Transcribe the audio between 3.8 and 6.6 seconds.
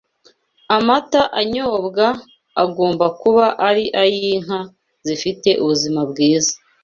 ay’inka zifite ubuzima bwiza